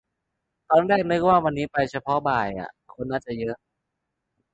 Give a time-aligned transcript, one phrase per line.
[0.69, 3.55] ตอนแรกนึกว่าวันนี้ไปเฉพาะบ่ายอ่ะ คนน่าจะเยอะ